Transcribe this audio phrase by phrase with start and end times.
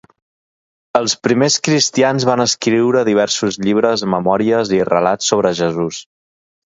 [0.99, 6.01] Els primers cristians van escriure diversos llibres, memòries i relats sobre Jesús.